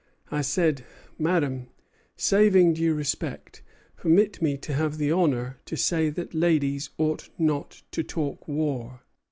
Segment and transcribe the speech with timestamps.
[0.31, 0.83] I said:
[1.19, 1.67] 'Madame,
[2.15, 3.61] saving due respect,
[3.97, 9.03] permit me to have the honor to say that ladies ought not to talk war.'